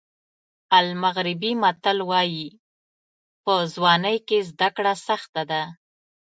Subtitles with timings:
[0.79, 2.47] المغربي متل وایي
[3.43, 5.63] په ځوانۍ کې زده کړه سخته ده.